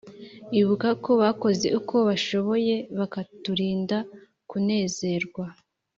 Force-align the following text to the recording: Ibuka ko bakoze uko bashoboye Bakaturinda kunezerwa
Ibuka 0.59 0.89
ko 1.03 1.11
bakoze 1.21 1.67
uko 1.79 1.95
bashoboye 2.07 2.75
Bakaturinda 2.97 3.97
kunezerwa 4.49 5.45